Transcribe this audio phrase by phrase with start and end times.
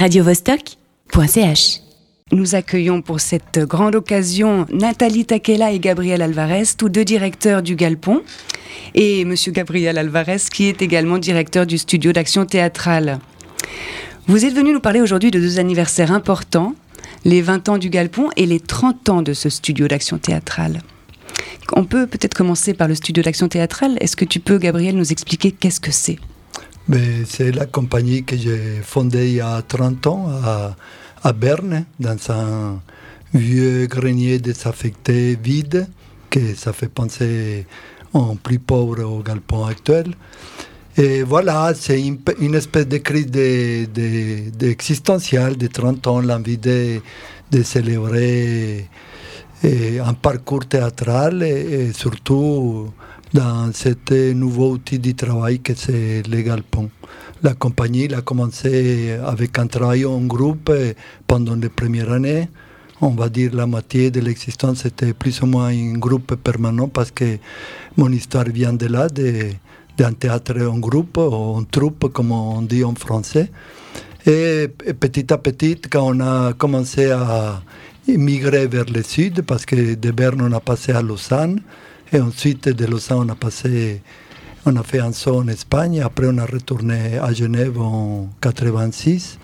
[0.00, 1.80] radiovostok.ch.
[2.32, 7.76] Nous accueillons pour cette grande occasion Nathalie Takela et Gabriel Alvarez, tous deux directeurs du
[7.76, 8.22] Galpon,
[8.94, 13.18] et Monsieur Gabriel Alvarez, qui est également directeur du studio d'action théâtrale.
[14.26, 16.74] Vous êtes venu nous parler aujourd'hui de deux anniversaires importants,
[17.26, 20.80] les 20 ans du Galpon et les 30 ans de ce studio d'action théâtrale.
[21.74, 23.98] On peut peut-être commencer par le studio d'action théâtrale.
[24.00, 26.16] Est-ce que tu peux, Gabriel, nous expliquer qu'est-ce que c'est?
[27.26, 30.76] C'est la compagnie que j'ai fondée il y a 30 ans à,
[31.22, 32.80] à Berne, dans un
[33.34, 35.88] vieux grenier désaffecté vide,
[36.30, 37.66] que ça fait penser
[38.12, 40.14] en plus pauvre au galpon actuel.
[40.96, 42.18] Et voilà, c'est une,
[42.54, 47.00] espèce de crise d'existentielle de, de, 30 ans, l'envie de,
[47.50, 48.86] de, célébrer
[49.62, 52.88] un parcours théâtral et, surtout
[53.32, 56.90] dans ce nouveau outil de travail que c'est le galpon.
[57.42, 60.72] La compagnie a commencé avec un travail en groupe
[61.26, 62.48] pendant les premières années.
[63.00, 67.10] On va dire la moitié de l'existence était plus ou moins un groupe permanent parce
[67.10, 67.38] que
[67.96, 72.84] mon histoire vient de là, d'un théâtre en groupe, ou en troupe, comme on dit
[72.84, 73.50] en français.
[74.26, 77.62] Et, petit à petit, quand on a commencé à
[78.06, 81.60] migrer vers le sud, parce que de Berne on a passé à Lausanne,
[82.12, 84.02] et ensuite de Lausanne on a passé
[84.66, 89.38] on a fait un saut en Espagne, après on a retourné à Genève en 86.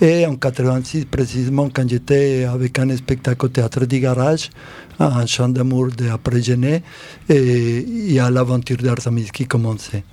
[0.00, 4.50] Et en 86, précisément, quand j'étais avec un spectacle au théâtre du garage,
[5.00, 6.82] un chant d'amour d'après Genève,
[7.28, 10.04] et il y a l'aventure d'Arsamis qui commençait.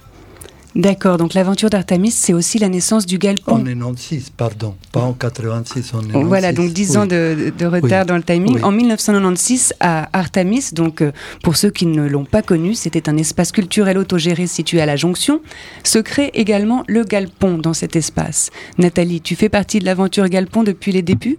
[0.75, 3.53] D'accord, donc l'aventure d'Artemis, c'est aussi la naissance du galpon.
[3.53, 6.27] En 96, pardon, pas en 86, en 96.
[6.27, 8.61] Voilà, donc 10 ans de, retard dans le timing.
[8.63, 11.11] En 1996, à Artemis, donc euh,
[11.43, 14.95] pour ceux qui ne l'ont pas connu, c'était un espace culturel autogéré situé à la
[14.95, 15.41] Jonction,
[15.83, 18.49] se crée également le galpon dans cet espace.
[18.79, 21.37] Nathalie, tu fais partie de l'aventure galpon depuis les débuts?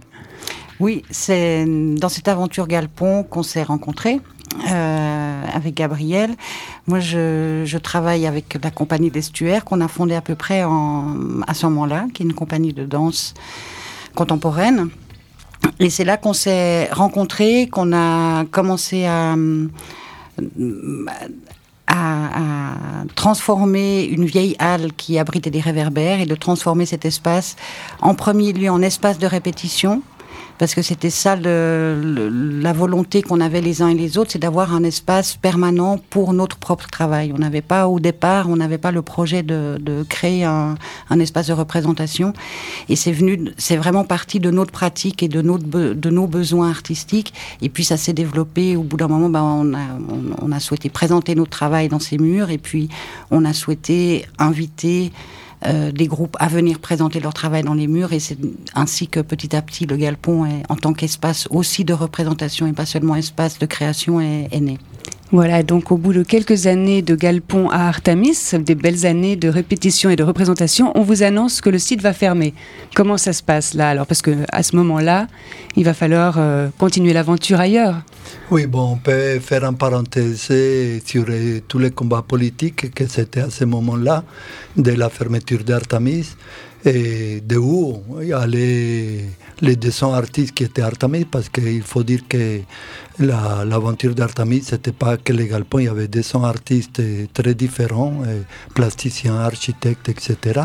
[0.80, 4.20] Oui, c'est dans cette aventure Galpon qu'on s'est rencontrés.
[4.70, 4.94] Euh,
[5.53, 6.34] avec Gabriel.
[6.87, 11.66] Moi, je, travaille avec la compagnie d'Estuaire qu'on a fondée à peu près à ce
[11.66, 13.34] moment-là, qui est une compagnie de danse
[14.15, 14.88] contemporaine.
[15.81, 19.34] Et c'est là qu'on s'est rencontrés, qu'on a commencé à,
[21.87, 22.75] à,
[23.15, 27.56] transformer une vieille halle qui abritait des réverbères et de transformer cet espace
[28.00, 30.03] en premier lieu en espace de répétition
[30.59, 34.75] parce que c'était ça la volonté qu'on avait les uns et les autres, c'est d'avoir
[34.75, 37.32] un espace permanent pour notre propre travail.
[37.34, 40.76] On n'avait pas au départ, on n'avait pas le projet de, créer un,
[41.19, 42.32] espace de représentation,
[42.88, 46.71] et c'est venu, c'est vraiment parti de notre pratique et de, notre, de nos besoins
[46.71, 47.32] artistiques,
[47.62, 48.76] et puis ça s'est développé.
[48.76, 49.78] Au bout d'un moment, ben, on, a,
[50.41, 52.88] on a souhaité présenter notre travail dans ces murs, et puis
[53.31, 55.12] on a souhaité inviter
[55.66, 58.38] euh, des groupes à venir présenter leur travail dans les murs et c'est
[58.75, 62.72] ainsi que petit à petit le Galpon est, en tant qu'espace aussi de représentation et
[62.72, 64.78] pas seulement espace de création est, est né.
[65.34, 69.49] Voilà, donc au bout de quelques années de Galpon à Artemis, des belles années de
[69.49, 72.55] répétition et de représentation, on vous annonce que le site va fermer.
[72.95, 74.06] Comment ça se passe là alors?
[74.06, 75.27] Parce que à ce moment-là,
[75.75, 77.97] il va falloir euh, continuer l'aventure ailleurs.
[78.53, 80.53] Oui, bon, on peut faire un parenthèse
[81.05, 84.22] sur euh, tous les combats politiques que c'était à ce moment-là,
[84.77, 86.28] de la fermeture d'Artemis,
[86.84, 89.25] et de où il y les,
[89.61, 92.61] les 200 artistes qui étaient Artemis, parce qu'il faut dire que
[93.19, 97.00] l'aventure d'Artemis, ce n'était pas que les galpons, il y avait 200 artistes
[97.33, 98.22] très différents,
[98.75, 100.62] plasticiens, architectes, etc.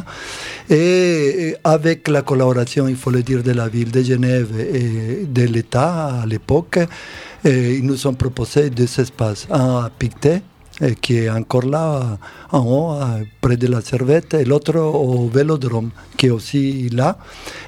[0.69, 5.44] Et avec la collaboration, il faut le dire, de la ville de Genève et de
[5.44, 6.80] l'État à l'époque,
[7.46, 10.41] ils nous ont proposé deux espaces, un à Pictet,
[11.01, 12.17] qui est encore là
[12.51, 12.95] en haut,
[13.41, 17.17] près de la Servette, et l'autre au Vélodrome, qui est aussi là.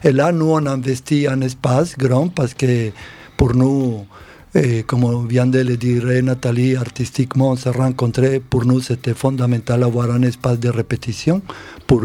[0.04, 2.92] Et là, nous, on a investi un espace grand parce que
[3.38, 4.06] pour nous,
[4.54, 8.42] et comme vient de le dire Nathalie, artistiquement, on s'est rencontrés.
[8.42, 11.42] Pour nous, c'était fondamental d'avoir un espace de répétition
[11.88, 12.04] pour,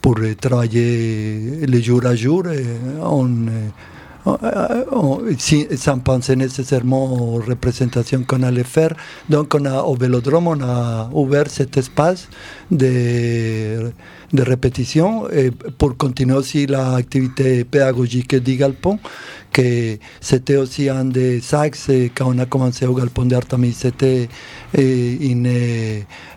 [0.00, 2.42] pour travailler le jour à jour.
[5.76, 8.94] Sans penser nécessairement aux représentations qu'on allait faire.
[9.28, 12.28] Donc on a, au Vélodrome, on a ouvert cet espace
[12.70, 13.90] de,
[14.34, 18.98] de répétition et pour continuer aussi l'activité pédagogique du Galpon,
[19.52, 24.28] que c'était aussi un des axes quand on a commencé au Galpon d'Artemis, c'était
[24.76, 25.44] un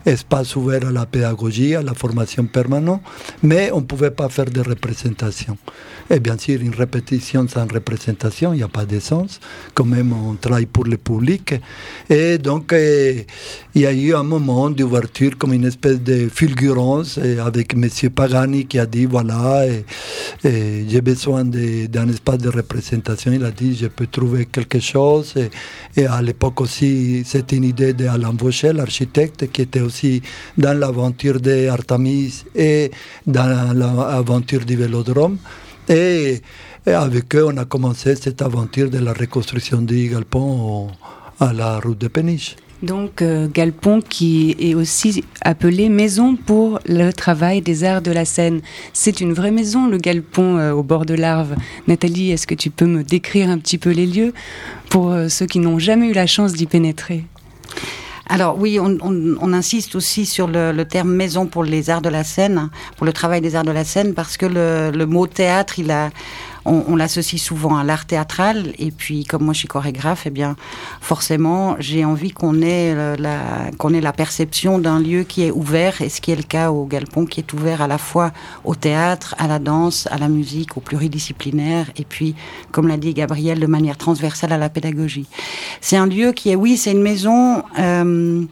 [0.06, 3.02] espace ouvert à la pédagogie, à la formation permanente,
[3.42, 5.58] mais on ne pouvait pas faire de représentation.
[6.10, 9.40] Et bien sûr, une répétition sans représentation, il n'y a pas de sens.
[9.74, 11.56] Quand même, on travaille pour le public.
[12.10, 13.26] Et donc, il
[13.82, 17.87] y a eu un moment d'ouverture comme une espèce de fulgurance avec M.
[17.88, 18.10] M.
[18.10, 19.66] Pagani qui a dit voilà,
[20.44, 23.31] j'ai besoin d'un espace de représentation.
[23.31, 25.34] Il a dit je peux trouver quelque chose.
[25.95, 30.22] Et, à l'époque aussi, c'était une idée d'Alain Vaucher, l'architecte, qui était aussi
[30.57, 32.92] dans l'aventure d'Artemis et
[33.25, 35.38] dans l'aventure du vélodrome.
[35.89, 36.42] Et,
[36.86, 40.89] avec eux, on a commencé cette aventure de la reconstruction du galpon
[41.39, 42.56] à la route de Péniche.
[42.83, 48.24] Donc euh, Galpon qui est aussi appelé Maison pour le travail des arts de la
[48.24, 48.62] Seine.
[48.94, 51.56] C'est une vraie maison, le Galpon euh, au bord de l'Arve.
[51.88, 54.33] Nathalie, est-ce que tu peux me décrire un petit peu les lieux
[54.89, 57.24] pour euh, ceux qui n'ont jamais eu la chance d'y pénétrer?
[58.29, 62.69] Alors oui, on, insiste aussi sur le, terme maison pour les arts de la scène,
[62.97, 66.09] pour le travail des arts de la scène, parce que le mot théâtre, il a
[66.68, 68.74] on, l'associe souvent à l'art théâtral.
[68.78, 70.56] Et puis, comme moi je suis chorégraphe, eh bien,
[71.02, 76.10] forcément, j'ai envie qu'on ait, la, ait la perception d'un lieu qui est ouvert, et
[76.10, 78.31] ce qui est le cas au Galpon, qui est ouvert à la fois
[78.66, 82.36] au théâtre, à la danse, à la musique, au pluridisciplinaire, et puis,
[82.72, 85.28] comme l'a dit Gabriel, de manière transversale à la pédagogie.
[85.81, 87.63] C'est un lieu qui est, oui, c'est une maison.
[87.80, 88.44] Euh,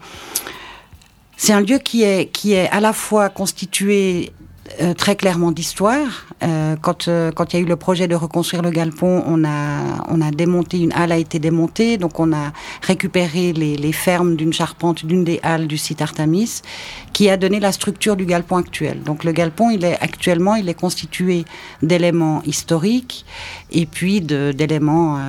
[1.38, 4.32] c'est un lieu qui est, qui est à la fois constitué
[4.82, 6.26] euh, très clairement d'histoire.
[6.42, 9.46] Euh, quand euh, quand il y a eu le projet de reconstruire le galpon, on
[9.46, 12.52] a on a démonté une halle a été démontée, donc on a
[12.82, 16.64] récupéré les, fermes d'une charpente d'une des halles du site Artemis,
[17.14, 19.04] qui a donné la structure du galpon actuel.
[19.04, 21.46] Donc le galpon, il est actuellement il est constitué
[21.84, 23.24] d'éléments historiques
[23.72, 25.20] et puis d'éléments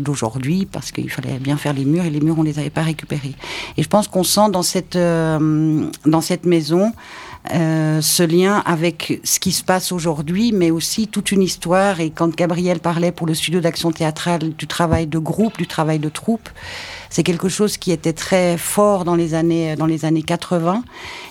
[0.00, 2.82] d'aujourd'hui parce qu'il fallait bien faire les murs et les murs on les avait pas
[2.82, 3.36] récupérés.
[3.76, 4.96] Et je pense qu'on sent dans cette
[6.44, 6.92] maison
[7.52, 12.00] ce lien avec ce qui se passe aujourd'hui, mais aussi toute une histoire.
[12.00, 15.98] Et quand Gabriel parlait pour le studio d'action théâtrale du travail de groupe, du travail
[15.98, 16.48] de troupe,
[17.14, 20.82] c'est quelque chose qui était très fort dans les années dans les années 80.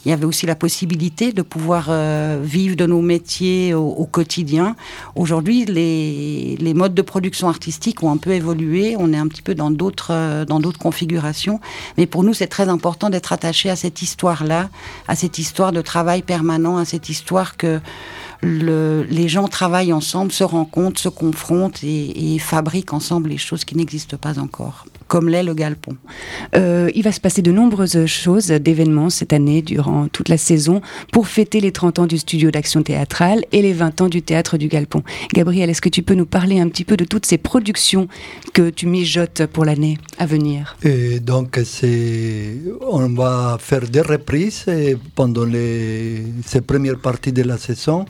[0.05, 4.77] Il y avait aussi la possibilité de pouvoir euh, vivre de nos métiers au, quotidien.
[5.15, 8.95] Aujourd'hui, les, les modes de production artistique ont un peu évolué.
[8.97, 11.59] On est un petit peu dans d'autres euh, dans d'autres configurations.
[11.97, 14.69] Mais pour nous, c'est très important d'être attaché à cette histoire-là,
[15.09, 17.81] à cette histoire de travail permanent, à cette histoire que
[18.43, 23.75] le, les gens travaillent ensemble, se rencontrent, se confrontent et, fabriquent ensemble les choses qui
[23.75, 25.95] n'existent pas encore, comme l'est le galpon.
[26.55, 30.81] Euh, il va se passer de nombreuses choses, d'événements cette année, durant toute la saison,
[31.11, 34.57] pour fêter les 30 ans du studio d'action théâtrale et les 20 ans du théâtre
[34.57, 35.03] du galpon.
[35.33, 38.07] Gabriel, est-ce que tu peux nous parler un petit peu de toutes ces productions
[38.53, 40.75] que tu mijotes pour l'année à venir?
[40.83, 41.59] Et Donc,
[42.81, 44.65] on va faire des reprises
[45.15, 48.05] pendant les, ces premières parties de la saison.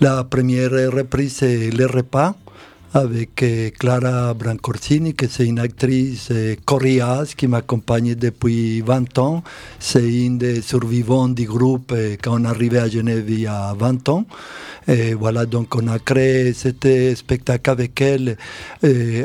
[0.00, 2.34] La première reprise, c'est Le repas
[2.92, 9.42] avec eh, Clara Brancorsini, qui est une actrice eh, coriace qui m'accompagne depuis 20 ans.
[9.78, 13.74] C'est une des survivants du groupe eh, quand on arrivé à Genève il y a
[13.78, 14.24] 20 ans.
[14.88, 16.70] Et voilà, donc on a créé ce
[17.14, 18.36] spectacle avec elle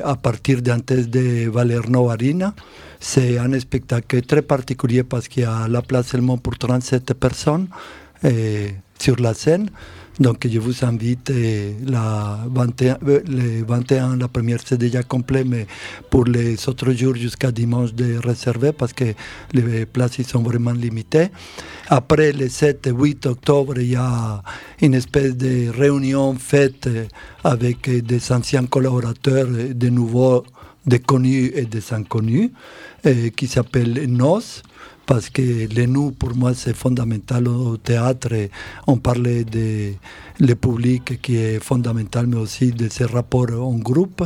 [0.03, 2.53] à partir d'un test de Valerno Arina.
[2.99, 7.67] C'est un spectacle très particulier parce qu'il y a la place seulement pour 37 personnes
[8.99, 9.69] sur la scène.
[10.19, 11.31] Donc je vous invite,
[11.85, 15.67] la 21, euh, les 21, la première c'est déjà complet, mais
[16.09, 19.13] pour les autres jours jusqu'à dimanche de réserver parce que
[19.51, 21.27] les places sont vraiment limitées.
[21.89, 24.41] Après le 7 et 8 octobre, il y a
[24.81, 26.87] une espèce de réunion faite
[27.43, 30.45] avec des anciens collaborateurs, de nouveaux,
[30.85, 32.51] des connus et des inconnus,
[33.35, 34.61] qui s'appelle NOS
[35.05, 38.29] parce que les nous, pour moi, c'est fondamental au théâtre.
[38.87, 39.93] On parlait de
[40.39, 44.23] le public qui est fondamental, mais aussi de ces rapports en groupe.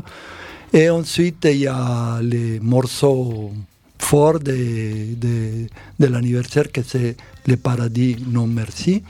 [0.73, 3.51] Et ensuite, il y a les morceaux
[3.97, 9.03] forts de, de, l'anniversaire, que c'est le paradis non merci,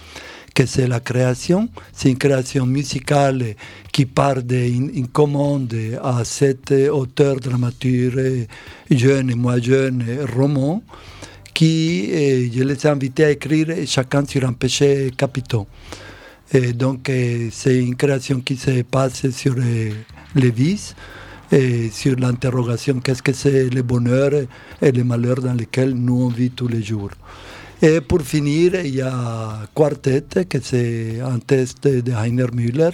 [0.56, 1.70] que c'est la création.
[1.94, 3.56] C'est une création musicale
[3.92, 8.48] qui part d'une commande à sept auteurs, dramaturges,
[8.90, 10.04] jeunes et moins jeunes,
[10.36, 10.82] romans
[11.60, 15.68] qui eh, je les ai invités à écrire chacun sur un péché capitaux.
[16.54, 19.92] Et donc, eh, c'est une création qui se passe sur eh,
[20.36, 20.96] les vices
[21.52, 24.32] et sur l'interrogation qu'est-ce que c'est le bonheur
[24.82, 27.12] et le malheur dans lesquels nous on vit tous les jours.
[27.82, 32.92] Et pour finir, il y a Quartet, que c'est un test de Heiner Müller,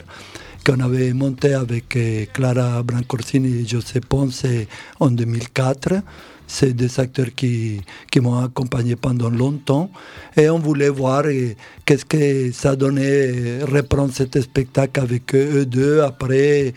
[0.65, 1.95] qu'on avait monté avec
[2.34, 4.48] Clara Brancorsini et José Ponce
[5.00, 6.01] en 2004
[6.48, 9.90] c'est des acteurs qui, qui m'ont accompagné pendant longtemps
[10.38, 11.24] et on voulait voir
[11.86, 16.74] qu'est-ce que ça donnait reprendre cet spectacle avec eux deux après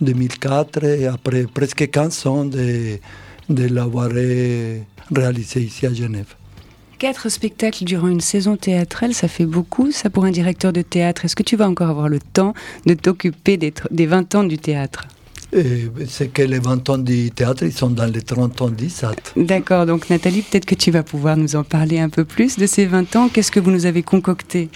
[0.00, 2.98] 2004 et après presque 15 ans de,
[3.48, 4.10] de l'avoir
[5.14, 6.34] réalisé ici à Genève.
[6.98, 11.24] Quatre spectacles durant une saison théâtrale, ça fait beaucoup, ça pour un directeur de théâtre.
[11.24, 12.54] Est-ce que tu vas encore avoir le temps
[12.86, 15.08] de t'occuper des, des 20 ans du théâtre?
[16.08, 19.14] C'est que les 20 ans du théâtre, ils sont dans les 30 ans du SAT.
[19.36, 22.66] D'accord, donc Nathalie, peut-être que tu vas pouvoir nous en parler un peu plus de
[22.66, 23.28] ces 20 ans.
[23.28, 24.70] Qu'est-ce que vous nous avez concocté?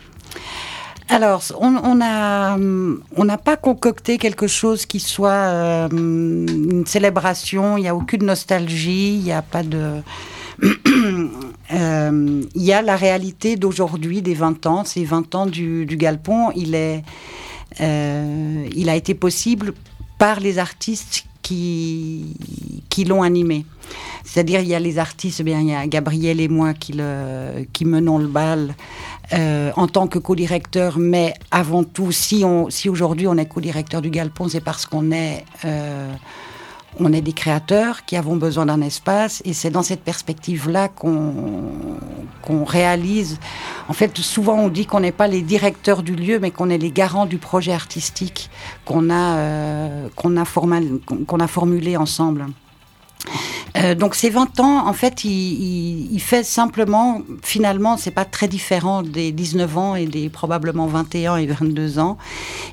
[1.09, 7.79] Alors, on a, on n'a pas concocté quelque chose qui soit euh, une célébration.
[7.79, 9.15] Il n'y a aucune nostalgie.
[9.15, 10.03] Il n'y a pas de.
[11.75, 14.85] Euh, il y a la réalité d'aujourd'hui, des 20 ans.
[14.85, 17.03] Ces 20 ans du, du Galpon, il est,
[17.81, 19.75] euh, il a été possible
[20.19, 22.35] par les artistes qui,
[22.89, 23.65] qui l'ont animé.
[24.25, 26.93] C'est-à-dire, il y a les artistes, eh bien, il y a Gabriel et moi qui,
[26.93, 28.75] le, qui menons le bal
[29.33, 34.03] euh, en tant que co-directeur, mais avant tout, si, on, si aujourd'hui on est co-directeur
[34.03, 36.13] du Galpon, c'est parce qu'on est euh,
[36.99, 41.86] on est des créateurs qui avons besoin d'un espace et c'est dans cette perspective-là qu'on
[42.65, 43.39] réalise.
[43.89, 46.79] En fait, souvent on dit qu'on n'est pas les directeurs du lieu, mais qu'on est
[46.79, 48.51] les garants du projet artistique
[48.85, 50.45] qu'on a, euh, qu'on a,
[51.27, 52.47] qu'on a formulé ensemble.
[53.77, 59.03] Euh, donc ces 20 ans, en fait, il, fait simplement, finalement, c'est pas très différent
[59.03, 62.17] des 19 ans et des probablement 21 et 22 ans.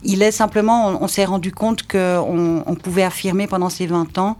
[0.03, 4.37] Il est simplement, on, s'est rendu compte qu'on on pouvait affirmer pendant ces 20 ans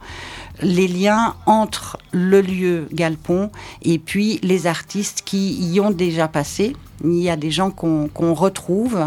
[0.62, 3.50] les liens entre le lieu Galpon
[3.82, 6.74] et puis les artistes qui y ont déjà passé.
[7.02, 8.98] Il y a des gens qu'on retrouve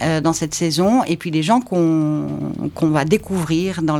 [0.00, 2.28] euh, dans cette saison et puis des gens qu'on
[2.80, 3.98] va découvrir dans,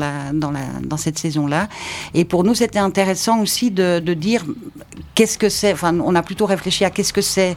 [0.96, 1.68] cette saison-là.
[2.14, 4.44] Et pour nous, c'était intéressant aussi de, de dire
[5.14, 7.56] qu'est-ce que c'est, enfin, on a plutôt réfléchi à qu'est-ce que c'est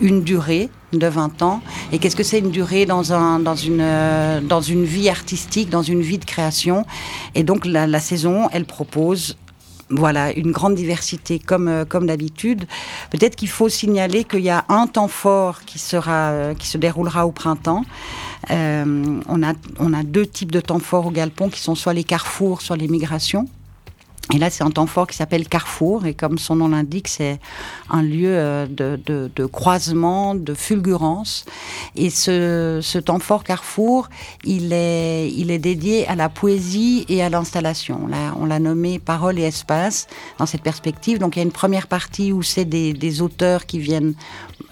[0.00, 1.62] une durée de 20 ans
[1.92, 5.70] et qu'est-ce que c'est une durée dans, un, dans, une, euh, dans une vie artistique,
[5.70, 6.84] dans une vie de création?
[7.34, 9.36] Et donc la, saison, elle propose
[9.88, 12.66] voilà, une grande diversité comme, euh, comme d'habitude.
[13.10, 16.78] Peut-être qu'il faut signaler qu'il y a un temps fort qui, sera, euh, qui se
[16.78, 17.84] déroulera au printemps.
[18.48, 22.04] On, a, on a deux types de temps forts au Galpon qui sont soit les
[22.04, 23.48] carrefours, soit les migrations.
[24.34, 27.38] Et là, c'est un temps fort qui s'appelle Carrefour, et comme son nom l'indique, c'est
[27.90, 31.44] un lieu euh, de, croisement, de fulgurance.
[31.94, 34.08] Et ce, temps fort Carrefour,
[34.44, 38.08] il est, dédié à la poésie et à l'installation.
[38.40, 41.18] On l'a nommé Parole et Espace dans cette perspective.
[41.18, 44.14] Donc, il y a une première partie où c'est des, auteurs qui viennent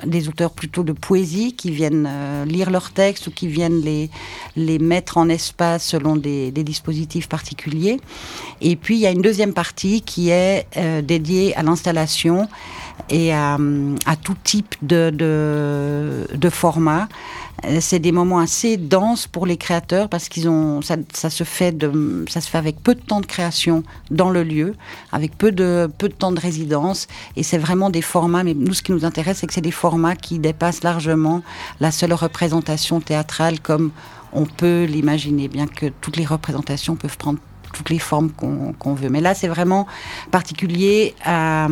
[0.05, 4.11] des auteurs plutôt de poésie qui viennent euh, lire leurs textes ou qui viennent les,
[4.57, 8.01] les mettre en espace selon des, des, dispositifs particuliers.
[8.61, 12.49] Et puis il y a une deuxième partie qui est euh, dédiée à l'installation
[13.11, 13.59] et à,
[14.07, 17.09] à, tout type de, de, de format.
[17.65, 21.45] Euh, c'est des moments assez denses pour les créateurs parce qu'ils ont ça, ça, se
[21.45, 24.75] fait de ça se fait avec peu de temps de création dans le lieu,
[25.13, 28.45] avec peu de peu de temps de résidence et c'est vraiment des formats.
[28.45, 31.43] Mais nous, ce qui nous intéresse, c'est que c'est des formats qui dépassent largement
[31.81, 33.91] la seule représentation théâtrale comme
[34.33, 37.39] on peut l'imaginer, bien que toutes les représentations peuvent prendre
[37.75, 39.11] toutes les formes qu'on veut.
[39.11, 39.87] Mais là, c'est vraiment
[40.31, 41.69] particulier à,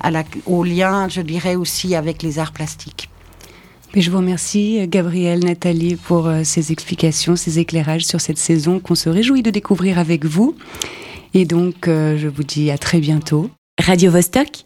[0.00, 3.08] à la, au lien, je dirais aussi, avec les arts plastiques
[4.00, 8.94] je vous remercie, Gabriel, Nathalie, pour euh, ces explications, ces éclairages sur cette saison qu'on
[8.94, 10.56] se réjouit de découvrir avec vous.
[11.34, 13.50] Et donc, euh, je vous dis à très bientôt.
[13.78, 14.64] Radio -Vostok